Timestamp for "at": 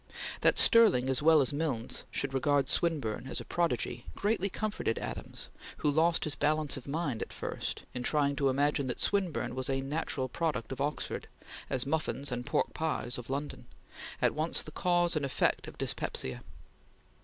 7.21-7.31, 14.23-14.33